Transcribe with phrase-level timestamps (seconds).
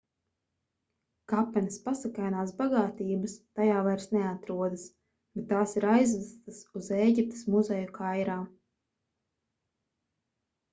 [1.33, 4.87] kapenes pasakainās bagātības tajā vairs neatrodas
[5.37, 8.43] bet tās ir aizvestas uz ēģiptes muzeju kairā